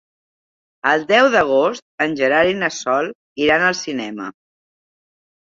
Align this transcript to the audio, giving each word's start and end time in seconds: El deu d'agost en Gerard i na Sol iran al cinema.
El 0.91 1.03
deu 1.11 1.29
d'agost 1.35 1.85
en 2.07 2.15
Gerard 2.21 2.55
i 2.55 2.57
na 2.63 2.71
Sol 2.79 3.11
iran 3.45 3.67
al 3.69 3.79
cinema. 3.83 4.33